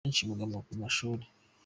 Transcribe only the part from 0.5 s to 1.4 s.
ku mashuri.